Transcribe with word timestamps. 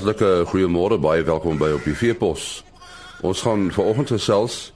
Hartlike 0.00 0.46
goeiemôre, 0.48 0.96
baie 0.96 1.20
welkom 1.28 1.58
by 1.60 1.74
op 1.76 1.82
die 1.84 1.92
Veepos. 1.92 2.62
Ons 3.20 3.42
gaan 3.44 3.66
vanoggend 3.68 4.08
gesels 4.14 4.72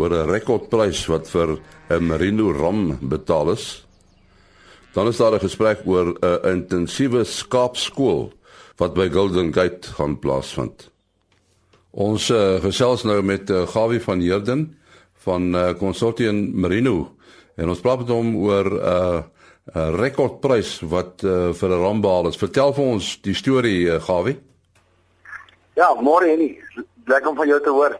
oor 0.00 0.08
'n 0.08 0.30
rekordprys 0.32 1.04
wat 1.12 1.28
vir 1.28 1.60
'n 1.90 2.06
Merino 2.06 2.48
ram 2.52 2.96
betaal 3.02 3.52
is. 3.52 3.84
Dan 4.94 5.08
is 5.08 5.18
daar 5.18 5.34
'n 5.34 5.44
gesprek 5.44 5.84
oor 5.84 6.16
'n 6.16 6.48
intensiewe 6.48 7.24
skaapskool 7.24 8.32
wat 8.78 8.94
by 8.94 9.10
Golden 9.10 9.52
Gate 9.52 9.92
gaan 9.92 10.18
plaasvind. 10.18 10.90
Ons 11.90 12.30
uh, 12.30 12.56
gesels 12.60 13.04
nou 13.04 13.22
met 13.22 13.50
uh, 13.50 13.66
Gawie 13.66 14.00
van 14.00 14.20
Heerden 14.20 14.78
van 15.14 15.54
uh, 15.54 15.74
Consortium 15.74 16.60
Merino 16.60 17.12
en 17.56 17.68
ons 17.68 17.80
praat 17.80 17.98
met 17.98 18.08
hom 18.08 18.36
oor 18.36 18.64
'n 18.64 18.78
uh, 18.78 19.22
'n 19.74 19.94
rekordprys 20.00 20.80
wat 20.80 21.22
uh, 21.24 21.52
vir 21.52 21.68
'n 21.68 21.82
ram 21.82 22.00
behaal 22.00 22.28
is. 22.28 22.36
Vertel 22.36 22.72
vir 22.72 22.84
ons 22.84 23.20
die 23.20 23.34
storie, 23.34 23.86
uh, 23.86 24.00
Gawie. 24.00 24.38
Ja, 25.74 25.94
môre 25.96 26.28
Henny, 26.28 26.60
lekker 27.06 27.30
om 27.30 27.36
van 27.36 27.48
jou 27.48 27.60
te 27.64 27.72
hoor. 27.72 27.96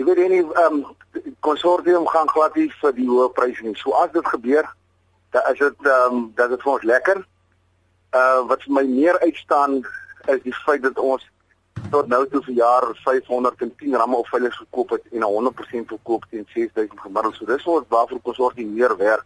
Jy 0.00 0.04
weet 0.08 0.20
Henny, 0.22 0.40
ehm 0.40 0.80
um, 0.80 1.32
konsortium 1.44 2.06
gaan 2.08 2.28
glad 2.28 2.56
nie 2.56 2.70
vir 2.80 2.92
die 2.96 3.08
hoë 3.08 3.28
pryse 3.36 3.64
nie. 3.64 3.76
So 3.76 3.92
as 4.00 4.12
dit 4.14 4.26
gebeur, 4.32 4.68
dan 5.36 5.52
is 5.52 5.60
dit 5.60 5.88
ehm 5.90 6.16
um, 6.16 6.26
dat 6.36 6.54
dit 6.54 6.62
vir 6.64 6.72
ons 6.72 6.86
lekker. 6.92 7.22
Uh 8.16 8.40
wat 8.48 8.64
vir 8.64 8.72
my 8.78 8.84
meer 8.88 9.18
uitstaan 9.20 9.82
is 10.32 10.42
die 10.42 10.54
feit 10.64 10.82
dat 10.82 10.98
ons 10.98 11.24
tot 11.92 12.08
nou 12.08 12.22
toe 12.32 12.40
vir 12.48 12.56
jaar 12.62 12.86
510 13.04 13.96
ramme 14.00 14.16
op 14.16 14.28
veilig 14.32 14.56
gekoop 14.56 14.96
het 14.96 15.04
en 15.12 15.26
100% 15.28 15.92
verkoop 15.92 16.24
teen 16.30 16.48
6000 16.54 17.00
gemiddeld. 17.00 17.36
So 17.36 17.44
dis 17.44 17.66
ons 17.66 17.84
waarvoor 17.88 18.20
konsortium 18.22 18.72
meer 18.72 18.96
werk. 18.96 19.24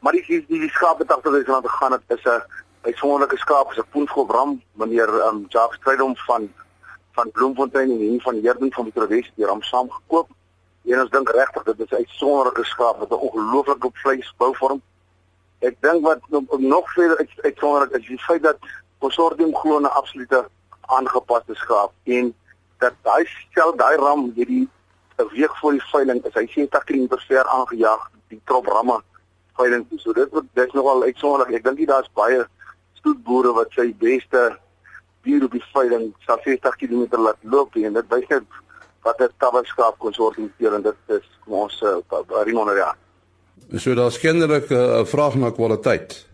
Maar 0.00 0.12
die 0.12 0.24
die, 0.28 0.44
die 0.60 0.70
skaap 0.76 1.00
het 1.00 1.12
agter 1.12 1.32
dis 1.38 1.48
aan 1.48 1.64
te 1.64 1.72
gaan 1.78 1.96
dit 1.96 2.18
is 2.18 2.24
'n 2.24 2.42
uitsonderlike 2.82 3.36
skaap, 3.36 3.70
is 3.72 3.78
'n 3.78 3.90
Poenskop 3.90 4.30
ram, 4.30 4.60
meneer 4.72 5.08
ehm 5.08 5.36
um, 5.36 5.46
Jacques 5.48 5.80
Strydom 5.80 6.16
van 6.16 6.52
van 7.12 7.30
Bloemfontein 7.30 7.90
en 7.90 7.98
hier 7.98 8.20
van 8.20 8.40
Herden 8.42 8.72
van 8.72 8.84
Mitrowes 8.84 9.32
die 9.34 9.46
ram 9.46 9.62
saam 9.62 9.90
gekoop. 9.90 10.28
En 10.84 11.00
ons 11.00 11.10
dink 11.10 11.30
regtig 11.30 11.62
dit 11.62 11.80
is 11.80 11.92
uitsonderlike 11.92 12.64
skaap 12.64 12.98
met 12.98 13.10
'n 13.10 13.24
ongelooflike 13.28 13.90
vleisbouvorm. 13.92 14.82
Ek 15.58 15.76
dink 15.80 16.02
wat 16.04 16.20
nog 16.58 16.92
verder 16.92 17.26
uitsonderlik 17.42 17.90
is 18.00 18.06
die 18.06 18.18
feit 18.18 18.42
dat 18.42 18.58
konsortium 18.98 19.54
glo 19.56 19.78
'n 19.78 19.84
absolute 19.84 20.48
aangepaste 20.80 21.54
skaap 21.54 21.92
en 22.04 22.34
dat 22.78 22.94
hy 23.02 23.24
stel 23.24 23.76
daai 23.76 23.96
ram 23.96 24.32
hierdie 24.34 24.68
week 25.30 25.56
voor 25.56 25.72
die 25.72 25.84
veiling 25.92 26.24
is 26.24 26.34
hy 26.34 26.46
70 26.46 26.84
km 26.84 27.18
ver 27.26 27.46
aangejaag 27.46 28.10
die 28.28 28.40
trop 28.44 28.66
ramme 28.66 29.02
veiling. 29.56 29.86
So 29.96 30.12
dit 30.12 30.30
word 30.32 30.48
dis 30.54 30.72
nogal 30.72 31.02
uitsonderlik. 31.02 31.54
Ek 31.60 31.64
dink 31.64 31.78
jy 31.78 31.86
daar's 31.86 32.10
baie 32.18 32.46
stoetboere 33.00 33.52
wat 33.52 33.72
sy 33.76 33.92
beste 33.98 34.58
dier 35.22 35.44
op 35.44 35.54
die 35.54 35.64
veiling 35.72 36.10
sal 36.26 36.40
60 36.44 36.76
km 36.76 37.20
laat 37.20 37.38
loop 37.42 37.76
en 37.76 37.92
dit 37.98 38.08
wys 38.14 38.26
net 38.28 38.60
wat 39.02 39.20
'n 39.20 39.30
tabelskaap 39.38 39.98
konsortium 39.98 40.52
teer 40.58 40.74
en 40.74 40.82
dit 40.82 40.96
is 41.06 41.28
ons 41.46 41.82
uh, 41.82 42.44
Rimon 42.44 42.76
ja. 42.76 42.94
So 43.76 43.94
daar's 43.94 44.18
kennelik 44.18 44.70
eh, 44.70 44.76
'n 44.76 45.00
uh, 45.00 45.04
vraag 45.04 45.34
na 45.34 45.50
kwaliteit. 45.50 46.26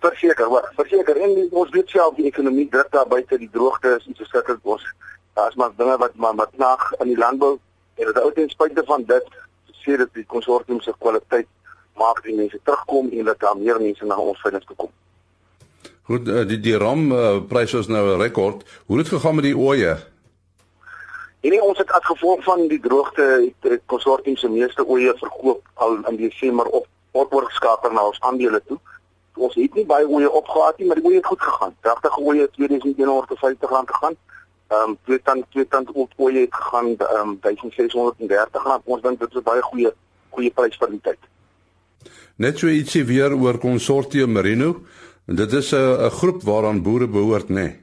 Verseker, 0.00 0.48
wat 0.48 0.68
verseker 0.74 1.16
en 1.16 1.34
die, 1.34 1.48
ons 1.50 1.70
weet 1.70 1.88
self 1.88 2.14
die 2.14 2.26
ekonomie 2.26 2.68
druk 2.68 2.90
daar 2.90 3.06
buite 3.06 3.38
die 3.38 3.50
droogte 3.52 3.96
is 3.98 4.06
iets 4.06 4.18
verskriklik 4.18 4.60
ons 4.62 4.84
daar's 5.34 5.54
maar 5.54 5.70
dinge 5.76 5.96
wat 5.96 6.14
maar 6.14 6.34
wat 6.34 6.56
nag 6.56 6.92
in 6.98 7.06
die 7.06 7.18
landbou 7.18 7.58
en 7.94 8.06
dit 8.06 8.18
ou 8.18 8.32
ten 8.32 8.48
spyte 8.48 8.82
van 8.84 9.04
dit 9.04 9.26
sê 9.82 9.96
dit 9.96 10.14
die 10.14 10.24
konsortium 10.24 10.80
se 10.80 10.92
kwaliteit 10.98 11.48
maak 11.94 12.22
die 12.24 12.36
mense 12.36 12.58
terugkom 12.62 13.10
en 13.12 13.24
dat 13.24 13.40
daar 13.40 13.56
meer 13.56 13.80
mense 13.80 14.04
na 14.04 14.16
ons 14.16 14.40
veiling 14.40 14.64
toe 14.64 14.76
kom. 14.76 14.90
Goed, 16.10 16.28
eh, 16.28 16.42
die 16.42 16.58
die 16.58 16.74
ram 16.74 17.12
uh, 17.12 17.36
pryse 17.46 17.78
is 17.78 17.86
nou 17.86 18.02
'n 18.08 18.20
rekord. 18.20 18.64
Hoe 18.86 18.96
het 18.96 19.06
dit 19.06 19.14
gegaan 19.14 19.34
met 19.34 19.44
die? 19.44 19.86
En 21.40 21.50
nie, 21.50 21.62
ons 21.62 21.78
het 21.78 21.90
as 21.90 22.04
gevolg 22.04 22.42
van 22.44 22.66
die 22.68 22.80
droogte 22.80 23.22
het, 23.22 23.70
het 23.70 23.82
konsortium 23.86 24.36
se 24.36 24.48
meeste 24.48 24.86
ooe 24.86 25.14
verkoop 25.16 25.62
al 25.74 25.98
in 26.08 26.16
Desember 26.16 26.66
op 26.66 26.86
oorgeskakel 27.12 27.92
na 27.92 28.06
ons 28.06 28.20
aandele 28.20 28.62
toe. 28.66 28.78
Ons 29.34 29.54
het 29.54 29.74
nie 29.74 29.86
baie 29.86 30.08
ooe 30.08 30.30
opgehaat 30.30 30.78
nie, 30.78 30.86
maar 30.86 30.96
die 30.96 31.04
ooe 31.04 31.14
het 31.14 31.26
goed 31.26 31.42
gegaan. 31.42 31.76
Regtig 31.80 32.18
ooe 32.18 32.50
2150 32.52 33.70
rand 33.70 33.90
gegaan. 33.90 34.16
Ehm 34.68 34.88
um, 34.88 34.98
twee 35.04 35.22
tand 35.22 35.44
twee 35.50 35.68
tand 35.68 35.90
ooe 35.94 36.32
het 36.32 36.54
gegaan 36.54 36.96
ehm 36.96 37.28
um, 37.28 37.38
1630 37.40 38.62
rand. 38.64 38.82
Ons 38.84 39.02
dink 39.02 39.20
dit 39.20 39.28
is 39.28 39.36
'n 39.36 39.42
baie 39.42 39.62
goeie 39.62 39.92
goeie 40.30 40.50
prys 40.50 40.76
vir 40.76 40.90
die 40.90 41.00
tyd. 41.02 41.18
Net 42.36 42.58
so 42.58 42.66
ietsie 42.66 43.04
weer 43.04 43.32
oor 43.32 43.58
konsortium 43.58 44.32
Merino. 44.32 44.82
En 45.30 45.36
dit 45.36 45.52
is 45.52 45.70
'n 45.72 45.76
'n 45.76 46.10
groep 46.10 46.42
waaraan 46.42 46.82
boere 46.82 47.08
behoort, 47.08 47.48
nê? 47.48 47.52
Nee. 47.52 47.80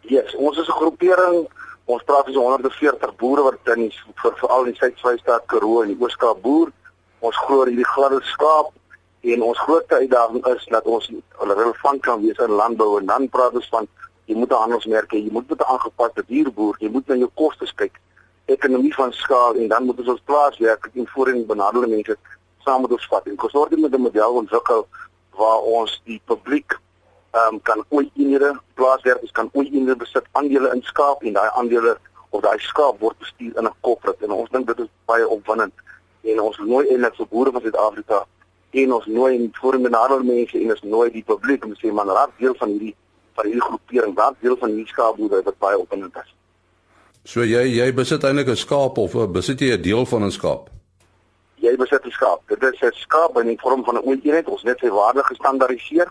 Ja, 0.00 0.20
yes, 0.22 0.34
ons 0.34 0.58
is 0.58 0.68
'n 0.68 0.78
groepering. 0.80 1.48
Ons 1.84 2.02
praat 2.02 2.24
van 2.24 2.32
so 2.32 2.40
140 2.40 3.16
boere 3.16 3.42
wat 3.42 3.76
in 3.76 3.80
die, 3.80 3.98
vir 4.14 4.32
veral 4.36 4.64
in 4.64 4.74
Suid-Vrystaat, 4.74 5.46
Karoo 5.46 5.82
en 5.82 5.88
die 5.88 5.96
Oos-Kaap 6.00 6.42
boer. 6.42 6.68
Ons 7.18 7.36
glo 7.36 7.64
hierdie 7.64 7.92
gladde 7.94 8.20
skaap 8.22 8.72
en 9.20 9.42
ons 9.42 9.58
grootste 9.58 9.94
uitdaging 9.94 10.46
is 10.46 10.64
dat 10.64 10.84
ons 10.84 11.10
relevant 11.38 12.00
kan 12.00 12.20
wees 12.20 12.38
in 12.38 12.50
landbou 12.50 12.98
en 12.98 13.06
dan 13.06 13.28
praat 13.28 13.54
ons 13.54 13.68
van 13.68 13.88
jy 14.24 14.34
moet 14.34 14.50
'n 14.50 14.62
handelsmerk 14.64 15.12
hê, 15.12 15.18
jy 15.24 15.32
moet 15.32 15.48
met 15.48 15.60
'n 15.60 15.70
aangepaste 15.72 16.22
dierboer, 16.26 16.76
jy 16.78 16.88
moet 16.88 17.06
na 17.06 17.14
jou 17.14 17.30
kostes 17.34 17.74
kyk, 17.74 18.00
ekonomie 18.44 18.94
van 18.94 19.12
skaal 19.12 19.54
en 19.54 19.68
dan 19.68 19.84
moet 19.84 19.98
ons 19.98 20.08
ons 20.08 20.22
plaaswerk 20.24 20.90
en 20.94 21.06
voorheen 21.06 21.46
benadelde 21.46 21.86
mense 21.86 22.16
saam 22.64 22.80
met 22.82 22.92
ons 22.92 23.06
vat. 23.06 23.26
En 23.26 23.36
konsortium 23.36 23.80
met 23.80 23.94
'n 23.94 24.00
model 24.00 24.32
ontwikkel 24.32 24.86
waar 25.40 25.64
ons 25.78 26.00
die 26.04 26.20
publiek 26.30 26.76
ehm 27.38 27.54
um, 27.54 27.60
kan 27.62 27.84
ooit 27.88 28.10
eenhede 28.16 28.52
plaaswerkers 28.74 29.32
kan 29.40 29.50
ooit 29.52 29.72
eenhede 29.72 29.96
besit 29.96 30.26
aandele 30.32 30.70
in 30.74 30.82
skaap 30.82 31.22
en 31.22 31.32
daai 31.32 31.50
aandele 31.60 31.96
of 32.30 32.42
daai 32.42 32.58
skaap 32.58 33.00
word 33.00 33.18
bestuur 33.18 33.58
in 33.58 33.66
'n 33.66 33.74
corporate 33.80 34.24
en 34.24 34.30
ons 34.30 34.50
dink 34.50 34.66
dit 34.66 34.78
is 34.84 34.90
baie 35.10 35.28
opwindend 35.28 35.74
en 36.22 36.40
ons 36.40 36.58
nooi 36.58 36.84
eintlik 36.88 37.14
vir 37.16 37.28
boere 37.30 37.52
van 37.52 37.62
Suid-Afrika 37.62 38.24
en 38.70 38.92
ons 38.92 39.06
nooi 39.06 39.34
in 39.34 39.50
voormenadel 39.60 40.22
mense 40.22 40.58
en 40.58 40.70
ons 40.70 40.82
nooi 40.82 41.10
die 41.10 41.24
publiek 41.24 41.64
om 41.64 41.74
te 41.74 41.80
sê 41.86 41.92
man 41.92 42.08
raak 42.08 42.32
deel 42.38 42.54
van 42.58 42.68
hierdie 42.68 42.94
van 43.34 43.46
hierdie 43.46 43.66
groepering 43.68 44.16
raak 44.16 44.40
deel 44.40 44.56
van 44.56 44.74
hierdie 44.74 44.92
skaapboere 44.92 45.42
wat 45.42 45.58
baie 45.58 45.78
opwindend 45.78 46.16
is. 46.22 46.34
So 47.24 47.44
jy 47.44 47.64
jy 47.76 47.92
besit 47.92 48.24
eintlik 48.24 48.48
'n 48.48 48.56
skaap 48.56 48.98
of 48.98 49.14
besit 49.32 49.60
jy 49.60 49.72
'n 49.76 49.82
deel 49.82 50.04
van 50.06 50.24
'n 50.24 50.30
skaap? 50.30 50.70
Jy 51.68 51.76
besit 51.76 52.04
'n 52.04 52.10
skaap. 52.10 52.40
Dit 52.48 52.62
is 52.62 52.80
'n 52.80 52.92
skaap 52.92 53.36
in 53.38 53.46
die 53.46 53.60
vorm 53.60 53.84
van 53.84 53.96
'n 53.96 54.20
eenheid. 54.22 54.48
Ons 54.48 54.62
net 54.62 54.78
sy 54.78 54.88
waarde 54.88 55.22
gestandaardiseer. 55.24 56.08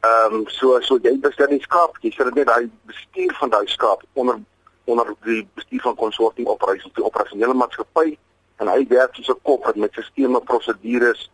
Ehm 0.00 0.34
um, 0.34 0.44
so 0.48 0.80
so 0.80 0.98
jy 1.02 1.18
besit 1.20 1.48
die 1.48 1.62
skaap. 1.62 1.96
Jy 2.00 2.10
sit 2.10 2.34
net 2.34 2.46
daai 2.46 2.70
bestuur 2.86 3.34
van 3.40 3.50
daai 3.50 3.66
skaap 3.66 4.02
onder 4.12 4.38
onder 4.84 5.14
die 5.24 5.48
bestuur 5.54 5.80
van 5.80 5.94
konsortium 5.94 6.48
operasie, 6.48 6.90
die 6.94 7.04
operasionele 7.04 7.54
maatskappy 7.54 8.18
en 8.60 8.68
hy 8.68 8.86
werk 8.88 9.14
soos 9.14 9.28
'n 9.28 9.40
kop 9.42 9.74
met 9.76 9.92
sisteme, 9.92 10.40
prosedures, 10.40 11.30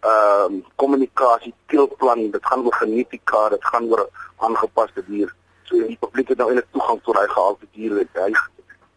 ehm 0.00 0.54
um, 0.54 0.64
kommunikasie, 0.76 1.54
teelplan. 1.66 2.30
Dit 2.30 2.46
gaan 2.46 2.64
oor 2.64 2.74
genetika, 2.74 3.48
dit 3.48 3.64
gaan 3.64 3.90
oor 3.90 4.08
aangepaste 4.36 5.04
dier. 5.06 5.34
So 5.64 5.76
die 5.76 5.98
publiek 6.00 6.28
het 6.28 6.38
nou 6.38 6.48
eintlik 6.48 6.72
toegang 6.72 7.02
tot 7.02 7.14
daai 7.14 7.28
gehalte 7.28 7.66
diere. 7.72 8.08
Hy 8.12 8.32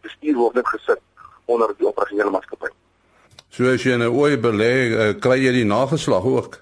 bestuur 0.01 0.35
word 0.35 0.53
net 0.53 0.67
gesit 0.67 1.01
onder 1.45 1.73
die 1.77 1.87
operasionele 1.87 2.29
maatskappy. 2.29 2.71
So 3.49 3.65
as 3.73 3.83
jy 3.83 3.97
'n 3.97 4.07
ooi 4.07 4.37
belê, 4.37 4.73
uh, 4.91 5.13
kry 5.19 5.37
jy 5.39 5.51
die 5.51 5.65
nageslag 5.65 6.23
ook. 6.23 6.61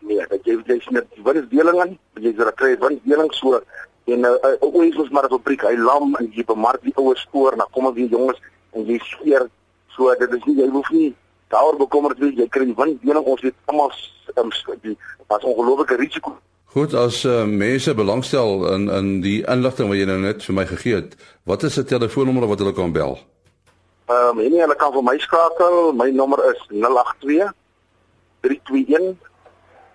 Nee, 0.00 0.26
dat 0.28 0.44
jy 0.44 0.58
jy 0.66 0.78
sien 0.80 1.02
wat 1.22 1.36
is 1.36 1.48
deling 1.50 1.80
aan? 1.80 1.98
Jy 2.20 2.32
sê 2.32 2.44
dat 2.44 2.56
kry 2.56 2.76
wat 2.78 2.92
deling 3.04 3.32
so 3.32 3.60
en 4.04 4.20
'n 4.20 4.24
uh, 4.24 4.36
uh, 4.44 4.74
ooi 4.74 4.88
is 4.88 5.10
maar 5.10 5.24
'n 5.24 5.36
fabriek, 5.36 5.62
hy 5.62 5.76
lam 5.76 6.14
en 6.20 6.30
jy 6.32 6.44
bemark 6.44 6.82
die 6.82 6.96
ouer 6.96 7.16
spoor, 7.16 7.56
dan 7.56 7.66
kom 7.70 7.94
weer 7.94 8.08
jonges 8.08 8.38
en 8.72 8.84
jy 8.84 8.98
skeer 8.98 9.48
so 9.88 10.14
dit 10.18 10.32
is 10.32 10.44
nie 10.46 10.56
jy 10.62 10.68
hoef 10.70 10.90
nie 10.90 11.14
daaroor 11.48 11.76
bekommerd 11.76 12.18
wees 12.18 12.36
jy 12.36 12.48
kry 12.48 12.64
die 12.64 12.76
winddeling 12.76 13.24
ons 13.24 13.42
weet 13.42 13.54
almal 13.66 13.92
um, 14.36 14.50
die 14.82 14.96
was 15.28 15.44
ongelooflike 15.44 15.96
risiko. 15.96 16.36
Goed, 16.68 16.94
as 16.94 17.24
uh, 17.24 17.44
mense 17.44 17.94
belangstel 17.94 18.66
in 18.74 18.88
in 18.88 19.20
die 19.24 19.40
inligting 19.48 19.88
wat 19.88 19.98
jy 19.98 20.06
nou 20.08 20.18
net 20.20 20.44
vir 20.44 20.54
my 20.54 20.66
gegee 20.68 20.94
het, 21.00 21.16
wat 21.44 21.62
is 21.62 21.78
'n 21.78 21.84
telefoonnommer 21.84 22.46
wat 22.46 22.58
hulle 22.58 22.76
kan 22.76 22.92
bel? 22.92 23.18
Ehm 24.08 24.38
um, 24.38 24.40
en 24.40 24.54
hulle 24.56 24.76
kan 24.80 24.92
vir 24.92 25.04
my 25.04 25.18
skakel. 25.20 25.92
My 25.92 26.08
nommer 26.10 26.40
is 26.50 26.60
082 26.72 27.50
321 28.40 29.18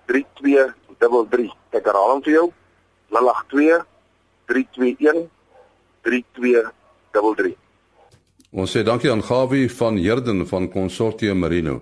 3233. 0.06 1.50
Ek 1.74 1.88
herhaal 1.89 2.12
hom 2.13 2.21
vir 2.25 2.36
jou. 2.36 2.48
082 3.10 3.81
321 4.51 5.25
3233. 6.06 7.57
Ons 8.54 8.75
sê 8.75 8.83
dankie 8.86 9.10
aan 9.10 9.24
Gawie 9.25 9.71
van 9.71 9.98
Herden 9.98 10.45
van 10.45 10.69
Consortium 10.69 11.42
Marino. 11.42 11.80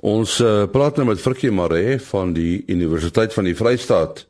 Ons 0.00 0.38
uh, 0.40 0.64
praat 0.72 0.96
nou 0.96 1.10
met 1.10 1.20
Frikkie 1.20 1.52
Maree 1.52 1.98
van 2.08 2.32
die 2.36 2.62
Universiteit 2.72 3.36
van 3.36 3.44
die 3.48 3.56
Vrystaat. 3.56 4.24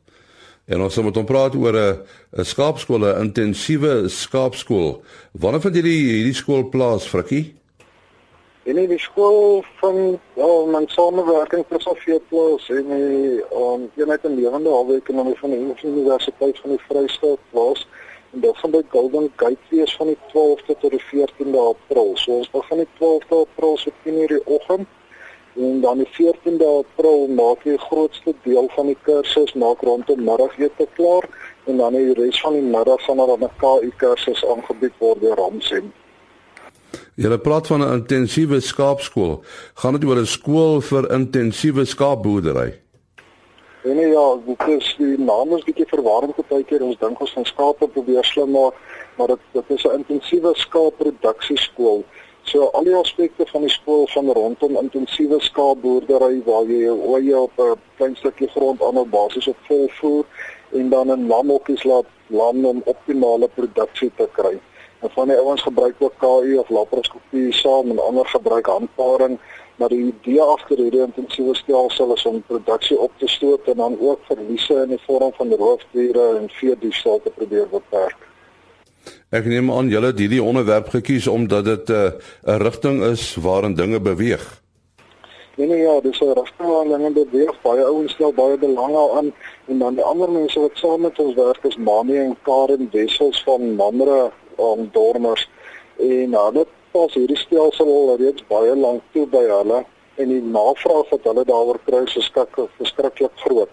En 0.67 0.83
ons 0.83 0.97
moet 0.99 1.15
hom 1.15 1.27
praat 1.27 1.55
oor 1.55 1.77
'n 1.79 2.01
'n 2.39 2.45
skaapskool, 2.45 3.05
'n 3.07 3.21
intensiewe 3.27 4.09
skaapskool. 4.09 5.03
Wanneer 5.33 5.61
vind 5.61 5.75
hierdie 5.75 6.03
hierdie 6.11 6.35
skool 6.35 6.65
plaas, 6.69 7.07
Frikkie? 7.07 7.55
En 8.65 8.75
die 8.75 8.99
skool 8.99 9.63
van 9.81 10.19
ja, 10.35 10.49
my 10.67 10.83
samewerking 10.87 11.65
met 11.69 11.83
Sofie 11.83 12.21
Plaas 12.29 12.69
en 12.69 12.89
die 12.89 13.45
um, 13.55 13.91
eenheid 13.95 14.25
in 14.25 14.35
lewende 14.35 14.71
hawe 14.71 14.97
ekonomie 14.97 15.39
van 15.39 15.51
die 15.51 15.61
Universiteit 15.85 16.59
van 16.59 16.71
die 16.71 16.83
Vrystaat 16.89 17.39
was 17.51 17.87
en 18.33 18.41
dit 18.41 18.57
gaan 18.57 18.71
by 18.71 18.83
Golden 18.89 19.31
Gate 19.37 19.71
wees 19.71 19.97
van 19.97 20.07
die 20.07 20.19
12de 20.33 20.75
tot 20.81 20.91
die 20.91 21.05
14de 21.13 21.59
April. 21.59 22.11
So 22.17 22.41
ons 22.41 22.51
begin 22.51 22.83
die 22.83 22.91
12de 22.99 23.37
April 23.47 23.79
so 23.79 23.91
10:00 24.05 24.27
die 24.35 24.45
oggend 24.45 24.89
en 25.57 25.81
dan 25.81 25.99
die 25.99 26.09
14de 26.17 26.69
April 26.85 27.27
maak 27.29 27.65
jy 27.65 27.77
die 27.77 27.87
grootste 27.89 28.35
deel 28.45 28.69
van 28.75 28.87
die 28.87 28.99
kursus 29.03 29.55
maak 29.55 29.81
rondom 29.81 30.25
middagete 30.25 30.87
klaar 30.95 31.29
en 31.67 31.77
dan 31.77 31.97
die 31.97 32.15
res 32.15 32.41
van 32.41 32.53
die 32.53 32.63
middag 32.63 33.05
gaan 33.05 33.17
daar 33.17 33.39
'n 33.39 33.51
KU 33.63 33.91
kursus 33.97 34.45
aangebied 34.45 34.93
word 34.99 35.21
deur 35.21 35.37
Ramsem. 35.37 35.93
Jy 37.17 37.39
praat 37.39 37.67
van 37.67 37.81
'n 37.83 37.93
intensiewe 37.93 38.61
skaapskool. 38.61 39.45
Gaan 39.75 39.93
dit 39.93 40.05
oor 40.05 40.19
'n 40.21 40.27
skool 40.27 40.81
vir 40.81 41.11
intensiewe 41.13 41.85
skaapboerdery? 41.85 42.81
Nee, 43.85 44.09
ja, 44.09 44.39
dit 44.47 44.69
is 44.69 44.95
die 44.99 45.19
naam 45.19 45.53
is 45.55 45.65
bietjie 45.65 45.87
verwarrend 45.87 46.35
partykeer. 46.35 46.83
Ons 46.83 46.99
dink 46.99 47.21
ons 47.21 47.33
van 47.33 47.45
skape 47.45 47.89
probeer 47.89 48.25
slim 48.25 48.51
maak, 48.51 48.75
maar 49.17 49.27
dit 49.27 49.39
dit 49.53 49.71
is 49.77 49.85
'n 49.85 49.99
intensiewe 49.99 50.53
skaapproduksieskool. 50.55 52.05
So 52.47 52.69
al 52.79 52.85
die 52.87 52.95
aspekte 52.95 53.47
van 53.51 53.65
die 53.67 53.71
skool 53.75 54.05
van 54.13 54.29
rondom 54.39 54.77
intensiewe 54.79 55.41
skaapboerdery 55.43 56.43
waar 56.47 56.69
jy 56.71 56.85
jou 56.85 56.99
oeye 57.15 57.41
op 57.41 57.59
'n 57.59 57.81
klein 57.97 58.17
stukkie 58.17 58.49
grond 58.55 58.83
aan 58.83 58.99
'n 58.99 59.11
basis 59.11 59.49
op 59.49 59.57
volvoer 59.69 60.25
en 60.73 60.89
dan 60.89 61.11
in 61.11 61.27
lamhokkies 61.27 61.85
laat 61.85 62.07
lam 62.27 62.65
om 62.65 62.83
optimale 62.85 63.49
produksie 63.49 64.13
te 64.17 64.29
kry. 64.33 64.61
En 65.01 65.11
van 65.11 65.29
die 65.29 65.37
ouens 65.37 65.63
gebruik 65.63 65.95
ook 65.99 66.19
KU 66.19 66.57
of 66.59 66.69
laparoskopie 66.69 67.53
saam 67.53 67.91
en 67.91 68.07
ander 68.07 68.27
gebruik 68.27 68.67
handparing 68.67 69.39
maar 69.77 69.89
die 69.89 70.15
idee 70.15 70.43
agter 70.43 70.77
hierdie 70.77 71.03
intensiewe 71.05 71.55
stelsel 71.55 72.15
is 72.15 72.27
om 72.27 72.43
produksie 72.47 72.99
op 72.99 73.13
te 73.17 73.29
stoot 73.29 73.69
en 73.69 73.77
dan 73.77 73.99
ook 74.01 74.21
verliese 74.29 74.75
in 74.83 74.89
die 74.89 75.03
vorm 75.05 75.33
van 75.33 75.53
roofdiere 75.53 76.37
en 76.37 76.49
veediefstal 76.51 77.21
te 77.25 77.31
probeer 77.31 77.69
beperk. 77.69 78.26
Ek 79.37 79.45
neem 79.45 79.69
aan 79.69 79.91
julle 79.93 80.15
het 80.15 80.21
hierdie 80.23 80.41
onderwerp 80.41 80.87
gekies 80.95 81.27
omdat 81.29 81.65
dit 81.65 81.89
'n 81.89 81.93
uh, 81.93 82.55
'n 82.55 82.63
rigting 82.63 83.03
is 83.05 83.35
waarin 83.35 83.75
dinge 83.75 84.01
beweeg. 84.01 84.45
Nee 85.57 85.67
nee 85.67 85.83
ja, 85.83 86.01
dis 86.01 86.21
'n 86.21 86.33
rigting 86.33 86.69
waarin 86.69 86.93
dinge 86.93 87.13
beweeg. 87.13 87.61
Baie 87.63 87.85
ouens 87.85 88.13
stel 88.13 88.33
baie 88.33 88.57
belang 88.59 88.93
daaraan 88.93 89.33
en 89.67 89.79
dan 89.79 89.95
die 89.95 90.05
ander 90.05 90.31
mense 90.31 90.61
wat 90.61 90.71
saam 90.75 91.01
met 91.01 91.19
ons 91.19 91.35
werk 91.35 91.65
is 91.65 91.77
Mani 91.77 92.17
en 92.17 92.37
Karen 92.43 92.89
Wessels 92.93 93.43
van 93.43 93.75
Mamre 93.75 94.31
om 94.55 94.89
Dormers 94.93 95.49
en 95.99 96.35
hulle 96.35 96.67
pas 96.91 97.15
hierdie 97.15 97.37
stelsel 97.37 97.87
al 97.87 98.17
reeds 98.17 98.47
baie 98.49 98.77
lank 98.77 99.03
toe 99.13 99.27
by 99.27 99.45
hulle 99.49 99.85
en 100.15 100.29
die 100.29 100.43
navraag 100.43 101.09
wat 101.11 101.25
hulle 101.29 101.45
daaroor 101.45 101.81
kry 101.85 102.03
is 102.09 102.13
verskriklik 102.13 102.71
verskriklik 102.77 103.35
groot. 103.45 103.73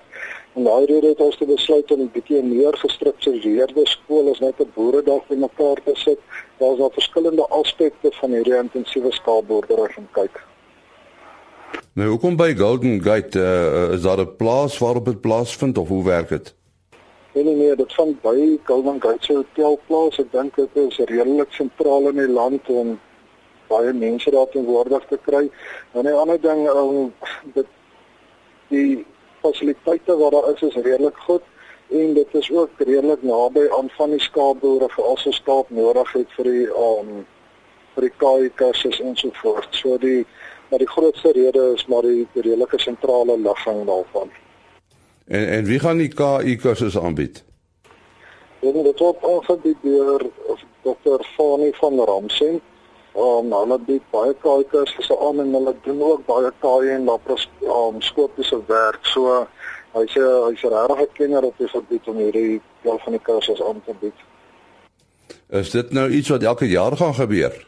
En 0.53 0.63
daai 0.63 0.85
rede 0.85 1.07
het 1.07 1.19
ons 1.19 1.37
besluit 1.37 1.91
om 1.91 1.99
'n 2.01 2.11
bietjie 2.13 2.43
meer 2.43 2.77
gestruktureerde 2.77 3.85
skool 3.85 4.29
as 4.31 4.39
net 4.39 4.59
'n 4.59 4.71
boeredag 4.75 5.23
in 5.29 5.39
mekaar 5.39 5.79
te 5.83 5.91
sit. 5.93 6.19
Daar's 6.57 6.77
daar 6.77 6.91
verskillende 6.91 7.47
aspekte 7.47 8.11
van 8.11 8.31
hierdie 8.31 8.57
intensiewe 8.57 9.11
skaalboerdery 9.11 9.87
gaan 9.91 10.09
kyk. 10.11 10.43
Nou, 11.93 12.09
hoekom 12.09 12.35
by 12.35 12.55
Golden 12.57 13.01
Gate 13.01 13.39
uh, 13.39 13.93
is 13.93 14.01
daar 14.01 14.19
'n 14.19 14.35
plaas 14.35 14.77
waarop 14.77 15.05
dit 15.05 15.21
plaasvind 15.21 15.77
of 15.77 15.87
hoe 15.87 16.03
werk 16.03 16.29
dit? 16.29 16.55
Nee 17.33 17.43
nee 17.43 17.55
nee, 17.55 17.75
dit 17.75 17.93
van 17.93 18.17
by 18.21 18.59
Golden 18.63 19.01
Gate 19.01 19.25
se 19.25 19.33
hotelplaas. 19.33 20.19
Ek 20.19 20.31
dink 20.31 20.55
dit 20.55 20.69
is 20.73 20.97
redelik 20.97 21.51
sentraal 21.51 22.09
in 22.09 22.15
die 22.15 22.29
land 22.29 22.69
en 22.69 22.99
baie 23.67 23.93
mense 23.93 24.31
daar 24.31 24.49
teenwoordig 24.49 25.05
te 25.09 25.19
kry. 25.25 25.49
En 25.91 26.05
'n 26.05 26.13
ander 26.13 26.41
ding, 26.41 26.67
um, 26.69 27.13
dit 27.53 27.65
die 28.67 29.05
fasiliteite 29.43 30.15
wat 30.17 30.31
daar 30.31 30.49
is 30.53 30.61
is 30.69 30.75
redelik 30.75 31.17
goed 31.27 31.45
en 31.89 32.13
dit 32.13 32.33
is 32.39 32.51
ook 32.51 32.69
redelik 32.77 33.23
naby 33.23 33.67
aan 33.77 33.89
van 33.97 34.15
die 34.15 34.23
skaapboere 34.23 34.89
vir 34.95 35.03
al 35.03 35.17
se 35.17 35.31
skaap 35.31 35.69
nodig 35.69 36.13
het 36.17 36.35
vir 36.37 36.49
die 36.49 36.67
um 36.87 37.25
vir 37.93 38.09
die 38.09 38.49
kursus 38.55 38.99
en 39.01 39.15
so 39.15 39.29
voort. 39.41 39.69
So 39.71 39.97
die 39.97 40.25
maar 40.69 40.79
die 40.79 40.89
grootste 40.89 41.31
rede 41.31 41.73
is 41.75 41.85
maar 41.85 42.01
die 42.01 42.27
redelike 42.33 42.79
sentrale 42.79 43.37
ligging 43.37 43.85
daarvan. 43.85 44.31
En 45.27 45.47
en 45.47 45.65
wie 45.65 45.79
gaan 45.79 45.97
die 45.97 46.09
KI 46.09 46.55
kursus 46.55 46.97
aanbied? 46.97 47.43
Dit 48.59 48.99
word 48.99 49.23
aangebied 49.23 49.77
deur 49.81 50.25
Dr. 50.83 51.23
Fani 51.35 51.71
van 51.73 51.99
Ramsey 51.99 52.61
Um 53.13 53.51
hulle 53.53 53.77
bied 53.85 54.01
baie 54.11 54.33
kursusse 54.33 55.17
aan 55.19 55.39
en 55.39 55.53
hulle 55.53 55.75
doen 55.85 56.01
ook 56.01 56.25
baie 56.25 56.49
KI 56.61 56.89
en 56.95 57.05
lapros 57.05 57.49
um 57.61 58.01
skopiese 58.01 58.57
werk. 58.67 59.05
So 59.05 59.47
hy's 59.93 60.15
hy's 60.17 60.63
regtig 60.63 60.99
'n 61.01 61.13
kenner 61.13 61.43
op 61.43 61.57
die 61.57 61.67
gebied 61.67 62.07
om 62.07 62.17
hierdie 62.17 62.61
deel 62.81 62.99
van 63.03 63.11
die 63.11 63.21
kursus 63.21 63.61
aan 63.61 63.81
te 63.85 63.93
bied. 63.99 64.17
Is 65.49 65.69
dit 65.69 65.91
nou 65.91 66.09
iets 66.09 66.29
wat 66.29 66.43
elke 66.43 66.67
jaar 66.69 66.97
gaan 66.97 67.13
gebeur? 67.13 67.67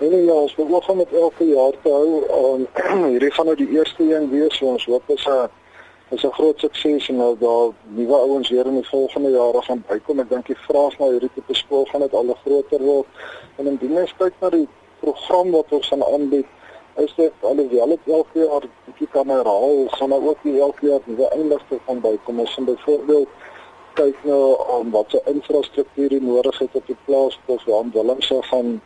Nee, 0.00 0.10
nee 0.10 0.24
ja, 0.24 0.32
ons 0.32 0.54
wil 0.54 0.74
ook 0.74 0.94
met 0.94 1.12
elke 1.12 1.44
jaar 1.44 1.74
te 1.82 1.90
hou. 1.90 2.10
Um 2.40 2.66
hierdie 3.12 3.30
gaan 3.30 3.44
nou 3.44 3.56
die 3.56 3.70
eerste 3.70 4.14
een 4.14 4.30
wees. 4.30 4.56
So 4.56 4.66
ons 4.66 4.84
hoop 4.84 5.02
is 5.06 5.26
'n 5.26 5.48
is 6.10 6.24
'n 6.24 6.32
groot 6.32 6.60
sukses 6.60 7.08
en 7.08 7.16
nou 7.16 7.36
daar 7.38 7.68
nuwe 7.88 8.16
ouens 8.16 8.48
weer 8.48 8.66
in 8.66 8.74
die 8.74 8.88
volgende 8.88 9.30
jare 9.30 9.62
gaan 9.62 9.84
bykom. 9.88 10.20
Ek 10.20 10.28
dink 10.28 10.46
die 10.46 10.56
vraag 10.56 10.98
na 10.98 11.06
hierdie 11.06 11.30
tipe 11.34 11.54
skool 11.54 11.84
gaan 11.84 12.00
dit 12.00 12.14
al 12.14 12.36
groter 12.44 12.82
word. 12.82 13.06
En 13.56 13.66
indien 13.66 13.92
mens 13.92 14.14
kyk 14.16 14.32
na 14.40 14.48
die 14.50 14.68
program 15.00 15.50
wat 15.50 15.72
ons 15.72 15.92
aan 15.92 16.04
aanbied, 16.04 16.46
is 16.96 17.14
dit 17.14 17.32
alhoewel 17.40 17.88
dit 17.88 17.98
elke 18.06 18.38
jaar 18.38 18.64
bietjie 18.84 19.08
kan 19.12 19.28
herhaal, 19.28 19.86
gaan 19.88 20.10
daar 20.10 20.26
ook 20.30 20.38
elke 20.44 20.86
jaar 20.86 21.00
nuwe 21.04 21.28
inligting 21.34 21.80
van 21.84 22.00
bykom. 22.00 22.40
Ons 22.40 22.54
gaan 22.54 22.64
byvoorbeeld 22.64 23.28
kyk 23.94 24.24
na 24.24 24.38
um, 24.78 24.90
wat 24.90 25.10
se 25.10 25.20
infrastruktuur 25.24 26.22
nodig 26.22 26.58
het 26.58 26.70
op 26.72 26.86
die 26.86 26.96
plaas, 27.04 27.38
of 27.46 27.64
waar 27.64 27.84
Willem 27.92 28.20
se 28.22 28.42
gaan 28.42 28.80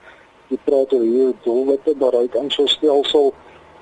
die 0.49 0.59
praat 0.65 0.93
oor 0.93 1.01
hier 1.01 1.33
doelwitte 1.45 1.95
bereik 1.97 2.37
aan 2.37 2.51
so 2.51 2.67
stelsel. 2.67 3.33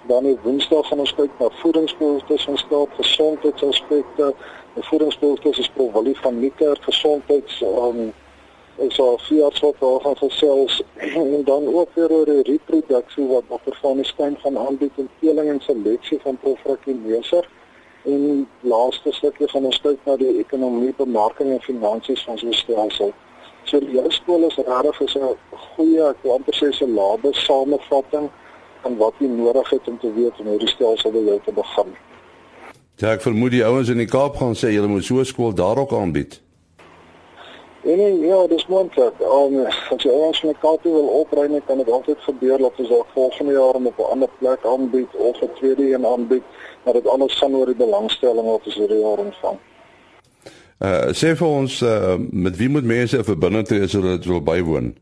Dan 0.09 0.25
die 0.25 0.39
Woensdag 0.43 0.87
gaan 0.89 0.99
ons 0.99 1.15
kyk 1.15 1.31
na 1.39 1.51
voedingsbehoeftes 1.61 2.45
van 2.45 2.57
staat, 2.59 2.89
gesondheidsaspekte. 2.97 4.35
Voedingsbehoeftes 4.75 5.59
is 5.59 5.71
profilie 5.75 6.17
van 6.19 6.41
Nieker 6.41 6.79
gesondheids 6.81 7.61
um, 7.63 8.13
is 8.81 8.99
al 9.01 9.19
vier 9.19 9.59
wat 9.61 10.03
gaan 10.03 10.17
gesels 10.17 10.83
en 11.37 11.45
dan 11.45 11.67
ook 11.75 11.89
weer 11.95 12.11
oor 12.11 12.25
die 12.25 12.43
reproduksie 12.43 13.27
wat 13.29 13.45
Dr. 13.49 13.77
van 13.81 13.97
die 13.97 14.05
Steyn 14.05 14.37
gaan 14.41 14.59
aanbied 14.59 14.93
en 14.97 15.09
teeling 15.21 15.49
en 15.49 15.61
seleksie 15.61 16.21
van 16.23 16.39
profrakineser 16.41 17.49
en 18.05 18.49
laaste 18.61 19.13
stukkie 19.13 19.49
gaan 19.49 19.69
ons 19.69 19.81
kyk 19.85 19.99
na 20.09 20.17
die 20.17 20.39
ekonomie, 20.41 20.95
bemarking 20.97 21.53
en 21.53 21.61
finansies 21.61 22.25
van 22.25 22.39
so 22.39 22.47
'n 22.47 22.53
stelsel. 22.53 23.13
So 23.65 23.81
die 23.81 23.93
hele 23.93 24.11
skool 24.11 24.47
is 24.49 24.57
regtig 24.57 25.17
'n 25.17 25.37
goeie, 25.77 26.09
ek 26.09 26.23
wil 26.23 26.33
amper 26.33 26.55
sê 26.55 26.71
'n 26.71 26.95
labe 26.95 27.33
samevatting 27.33 28.31
van 28.83 28.97
wat 28.97 29.15
jy 29.19 29.27
nodig 29.27 29.71
het 29.71 29.89
om 29.89 29.99
te 29.99 30.13
weet 30.15 30.41
om 30.41 30.47
hierdie 30.47 30.69
stelsel 30.69 31.13
by 31.13 31.25
jou 31.25 31.41
te 31.45 31.53
begin. 31.53 31.97
Ja, 33.01 33.15
ek 33.15 33.23
vermoed 33.25 33.55
die 33.55 33.65
ouens 33.65 33.89
in 33.89 34.01
die 34.03 34.09
Kaap 34.11 34.37
gaan 34.37 34.57
sê 34.59 34.75
julle 34.75 34.89
moet 34.89 35.05
so 35.05 35.21
'n 35.21 35.25
skool 35.25 35.55
daar 35.55 35.79
ook 35.79 35.93
aanbied. 35.93 36.41
Nee 37.85 37.97
nee, 37.97 38.19
ja, 38.29 38.47
dis 38.47 38.67
moontlik. 38.67 39.15
Um, 39.21 39.65
as 39.65 40.03
jy 40.05 40.11
ons 40.13 40.43
met 40.43 40.59
Kaap 40.61 40.83
wil 40.83 41.09
opbring, 41.21 41.57
kan 41.67 41.79
dit 41.79 41.91
altyd 41.91 42.21
gebeur 42.21 42.59
dat 42.59 42.77
ons 42.77 42.89
dalk 42.89 43.07
volgende 43.15 43.53
jaar 43.53 43.75
op 43.75 43.99
'n 43.99 44.11
ander 44.13 44.29
plek 44.39 44.61
aanbied 44.65 45.09
of 45.17 45.41
'n 45.41 45.53
tweede 45.55 45.93
een 45.93 46.07
aanbied, 46.07 46.43
maar 46.85 46.95
dit 46.95 47.07
alles 47.07 47.39
gaan 47.39 47.55
oor 47.55 47.67
die 47.67 47.75
belangstelling 47.75 48.47
wat 48.47 48.67
ons 48.67 48.75
hierdie 48.75 49.01
jaar 49.01 49.19
ontvang. 49.19 49.59
Uh 50.81 51.09
sê 51.13 51.37
vir 51.37 51.49
ons 51.49 51.83
uh, 51.83 52.17
met 52.31 52.57
wie 52.57 52.69
moet 52.69 52.85
mense 52.85 53.25
verbind 53.25 53.67
tree 53.67 53.83
as 53.83 53.93
hulle 53.93 54.19
wil 54.19 54.41
bywoon? 54.41 54.95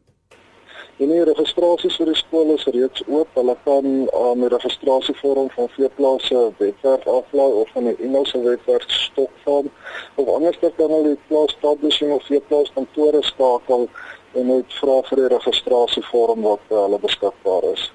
En 0.99 1.13
die 1.13 1.23
registrasies 1.23 1.97
vir 2.01 2.09
die 2.11 2.19
skool 2.19 2.49
is 2.57 2.65
reeds 2.75 3.05
oop. 3.07 3.29
Hulle 3.39 3.55
kan 3.63 3.87
aan 3.87 4.33
um, 4.33 4.41
die 4.43 4.51
registrasievorm 4.51 5.51
van 5.55 5.69
Veeplaas 5.77 6.25
se 6.27 6.41
webwerf 6.59 7.05
aflaai 7.07 7.53
of 7.61 7.69
van 7.75 7.87
die 7.87 7.97
Engelse 8.03 8.41
webwerf 8.43 8.87
Stokfarm 8.91 9.69
of 10.19 10.31
anders 10.35 10.59
kan 10.59 10.73
hulle 10.79 11.13
die 11.13 11.21
plaas 11.29 11.55
publishing 11.63 12.11
of 12.17 12.25
Veeplaas 12.27 12.73
kantore 12.75 13.23
skakel 13.23 13.87
en 14.35 14.51
net 14.51 14.75
vra 14.81 14.97
vir 15.11 15.23
die 15.23 15.31
registrasievorm 15.37 16.43
wat 16.49 16.67
uh, 16.73 16.81
hulle 16.83 16.99
beskikbaar 17.05 17.69
is. 17.71 17.87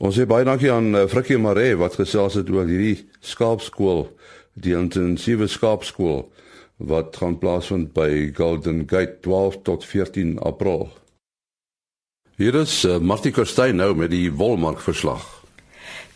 Ons 0.00 0.16
sê 0.16 0.24
baie 0.28 0.48
dankie 0.48 0.72
aan 0.72 0.94
uh, 0.94 1.04
Frikkie 1.08 1.38
Maree 1.40 1.76
wat 1.80 1.98
gesels 2.00 2.38
het 2.40 2.48
oor 2.52 2.68
hierdie 2.68 2.96
skaapskool, 3.20 4.06
die 4.56 4.72
intensiewe 4.76 5.48
skaapskool 5.52 6.24
wat 6.80 7.20
gaan 7.20 7.36
plaasvind 7.40 7.92
by 7.92 8.30
Golden 8.36 8.86
Gate 8.88 9.20
12 9.28 9.60
tot 9.68 9.84
14 9.84 10.38
April. 10.48 10.88
Hier 12.40 12.54
is 12.56 12.86
uh, 12.88 12.96
Martie 12.96 13.34
Kerstyn 13.36 13.76
nou 13.76 13.90
met 13.92 14.08
die 14.14 14.32
wolmark 14.32 14.80
verslag. 14.80 15.44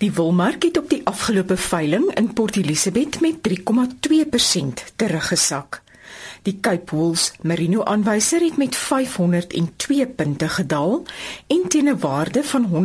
Die 0.00 0.08
wolmark 0.16 0.62
het 0.64 0.78
op 0.80 0.86
die 0.88 1.02
afgelope 1.04 1.56
veiling 1.60 2.06
in 2.16 2.32
Port 2.32 2.56
Elizabeth 2.56 3.20
met 3.20 3.44
3,2% 3.44 3.52
teruggesak. 4.96 5.82
Die 6.48 6.56
Cape 6.64 6.96
Wools 6.96 7.32
Merino 7.42 7.84
aanwyser 7.84 8.40
het 8.40 8.56
met 8.56 8.76
502 8.76 10.06
punte 10.16 10.48
gedaal 10.48 11.02
en 11.46 11.68
teen 11.68 11.92
'n 11.92 12.00
waarde 12.00 12.44
van 12.44 12.64
R150.92 12.72 12.80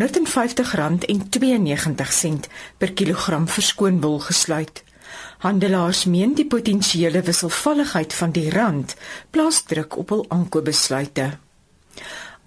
per 2.77 2.93
kilogram 2.93 3.47
verskoon 3.47 4.01
wol 4.01 4.19
gesluit. 4.19 4.83
Handelaars 5.37 6.05
meen 6.05 6.33
die 6.35 6.47
potensiële 6.47 7.21
wisselvalligheid 7.21 8.13
van 8.13 8.31
die 8.31 8.49
rand 8.49 8.95
plaas 9.29 9.63
druk 9.63 9.97
op 9.97 10.09
hul 10.09 10.25
aankoopbesluite. 10.27 11.37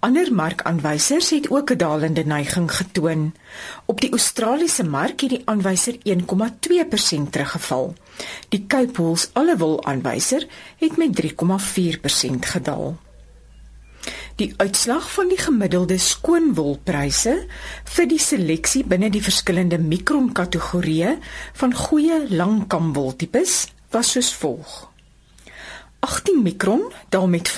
Ander 0.03 0.33
markaanwysers 0.35 1.29
het 1.29 1.49
ook 1.49 1.71
'n 1.71 1.77
dalende 1.77 2.25
neiging 2.25 2.71
getoon. 2.71 3.33
Op 3.85 4.01
die 4.01 4.11
Australiese 4.11 4.83
mark 4.83 5.21
het 5.21 5.29
die 5.29 5.41
aanwyser 5.45 5.95
1,2% 6.03 7.31
teruggeval. 7.31 7.93
Die 8.49 8.65
Cape 8.67 9.01
Wool's 9.01 9.29
alle 9.33 9.57
wol 9.57 9.85
aanwyser 9.85 10.47
het 10.77 10.97
met 10.97 11.15
3,4% 11.15 12.45
gedaal. 12.45 12.97
Die 14.35 14.53
uitslag 14.57 15.11
van 15.11 15.27
die 15.27 15.37
gemiddelde 15.37 15.97
skoonwolpryse 15.97 17.45
vir 17.83 18.07
die 18.07 18.19
seleksie 18.19 18.83
binne 18.83 19.09
die 19.09 19.23
verskillende 19.23 19.77
mikron 19.77 20.31
kategorieë 20.31 21.17
van 21.53 21.73
goeie 21.73 22.25
langkamwoltipes 22.29 23.67
was 23.89 24.11
soos 24.11 24.33
volg. 24.33 24.92
18 26.03 26.41
mikron 26.43 26.91
daal 27.09 27.27
met 27.27 27.49
5,1% 27.49 27.55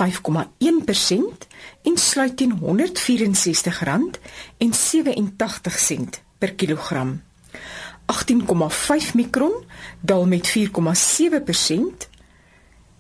en 1.82 1.98
sluit 1.98 2.38
teen 2.38 2.60
R164,87 2.60 2.60
per 6.38 6.54
kilogram. 6.54 7.22
18,5 8.06 9.14
mikron 9.14 9.64
daal 10.00 10.26
met 10.26 10.58
4,7% 10.58 10.62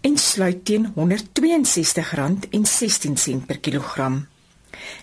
en 0.01 0.17
sluit 0.17 0.65
teen 0.65 0.93
R162,16 0.93 0.93
per 3.45 3.59
kilogram. 3.59 4.27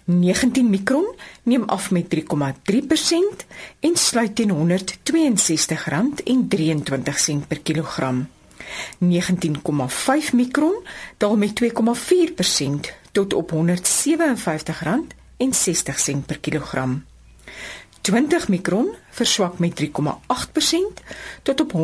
19 0.05 0.71
mikron 0.71 1.15
neem 1.43 1.63
af 1.65 1.91
met 1.91 2.15
3,3% 2.15 2.25
en 3.81 3.97
sluit 3.97 4.35
teen 4.35 4.51
R162,23 4.51 4.55
per 7.49 7.61
kilogram. 7.61 8.29
19,5 8.99 10.33
mikron 10.33 10.87
daal 11.17 11.37
met 11.37 11.63
2,4% 11.63 11.71
tot 13.13 13.33
op 13.35 13.53
R157,60 13.53 13.59
per 16.27 16.39
kilogram. 16.41 17.05
20 18.01 18.49
mikron 18.49 18.95
verswak 19.11 19.59
met 19.59 19.81
3,8% 19.83 19.89
tot 21.43 21.61
op 21.61 21.73
R150,89 21.73 21.79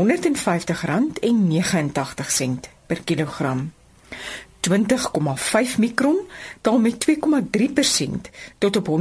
per 2.86 3.02
kilogram. 3.04 3.72
20,5 4.60 4.74
mikron 5.78 6.18
daal 6.60 6.78
met 6.78 7.06
2,3% 7.10 7.14
tot 8.58 8.76
op 8.76 8.88
R151,24 8.88 9.00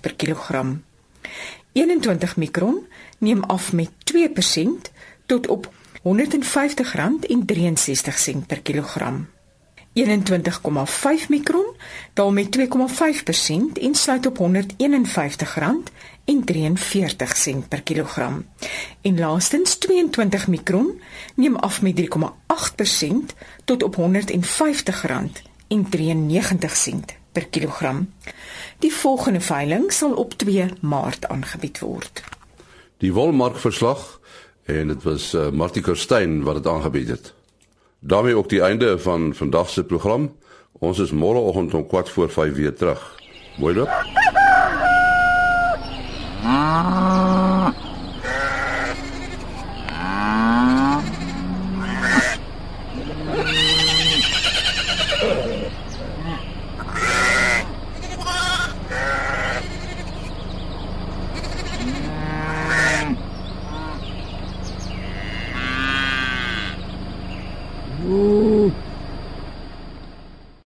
per 0.00 0.14
kilogram. 0.14 0.82
21 1.72 2.36
mikron 2.36 2.86
neem 3.18 3.42
af 3.42 3.72
met 3.72 3.90
2% 4.04 4.18
tot 5.32 5.46
op 5.46 5.72
R150,63 5.98 6.04
per 8.46 8.60
kilogram. 8.62 9.28
21,5 9.94 10.04
mikron 11.28 11.76
daal 12.12 12.32
met 12.32 12.58
2,5% 12.58 12.64
en 13.80 13.94
sluit 13.94 14.26
op 14.26 14.38
R151,43 14.38 14.44
per 17.68 17.82
kilogram. 17.82 18.46
En 19.00 19.18
laastens 19.18 19.74
22 19.74 20.48
mikron 20.48 21.00
neem 21.34 21.56
af 21.56 21.82
met 21.82 22.00
3,8% 22.00 22.06
tot 23.64 23.82
op 23.82 23.96
R150,93 23.96 24.00
per 27.32 27.46
kilogram. 27.46 28.12
Die 28.78 28.92
volgende 28.92 29.40
veiling 29.40 29.92
sal 29.92 30.12
op 30.12 30.32
2 30.32 30.66
Maart 30.80 31.28
aangebied 31.28 31.78
word. 31.78 32.22
Die 32.98 33.12
wolmarkverslag 33.12 34.20
en 34.64 34.86
dit 34.88 35.02
was 35.02 35.34
uh, 35.34 35.50
Martie 35.50 35.82
Kerstyn 35.82 36.42
wat 36.42 36.54
dit 36.54 36.66
aangebied 36.66 37.08
het. 37.08 37.34
daarmee 37.98 38.36
ook 38.36 38.48
die 38.48 38.60
einde 38.62 38.98
van 38.98 39.34
vandag 39.34 39.68
se 39.68 39.84
program. 39.84 40.36
Ons 40.72 40.98
is 40.98 41.10
môreoggend 41.10 41.74
om 41.74 41.86
4 41.88 42.06
voor 42.06 42.30
5 42.30 42.54
weer 42.54 42.74
terug. 42.74 43.14
Mooi 43.58 43.74
loop. 43.74 43.90